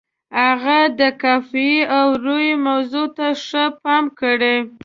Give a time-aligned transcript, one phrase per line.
[0.39, 4.57] هغه د قافیې او روي موضوع ته ښه پام کړی.